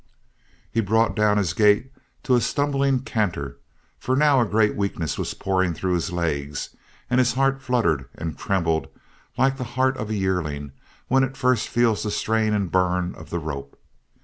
He 0.71 0.81
brought 0.81 1.15
down 1.15 1.37
his 1.37 1.53
gait 1.53 1.91
to 2.23 2.33
a 2.33 2.41
stumbling 2.41 3.01
canter 3.01 3.59
for 3.99 4.15
now 4.15 4.41
a 4.41 4.47
great 4.47 4.75
weakness 4.75 5.15
was 5.15 5.35
pouring 5.35 5.75
through 5.75 5.93
his 5.93 6.11
legs 6.11 6.75
and 7.07 7.19
his 7.19 7.33
heart 7.33 7.61
fluttered 7.61 8.05
and 8.15 8.35
trembled 8.35 8.87
like 9.37 9.57
the 9.57 9.63
heart 9.77 9.95
of 9.97 10.09
a 10.09 10.15
yearling 10.15 10.71
when 11.07 11.23
it 11.23 11.37
first 11.37 11.69
feels 11.69 12.01
the 12.01 12.09
strain 12.09 12.51
and 12.51 12.71
burn 12.71 13.13
of 13.13 13.29
the 13.29 13.37
rope. 13.37 13.77